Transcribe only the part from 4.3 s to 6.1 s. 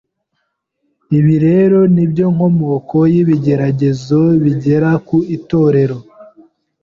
bigera ku itorero